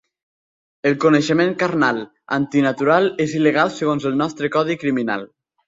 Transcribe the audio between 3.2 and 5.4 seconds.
és il·legal segons el nostre codi criminal.